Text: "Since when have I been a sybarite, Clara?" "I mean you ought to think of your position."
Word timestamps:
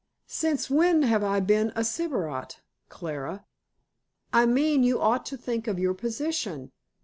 "Since 0.25 0.67
when 0.67 1.03
have 1.03 1.23
I 1.23 1.39
been 1.41 1.71
a 1.75 1.83
sybarite, 1.83 2.59
Clara?" 2.89 3.45
"I 4.33 4.47
mean 4.47 4.81
you 4.81 4.99
ought 4.99 5.27
to 5.27 5.37
think 5.37 5.67
of 5.67 5.77
your 5.77 5.93
position." 5.93 6.71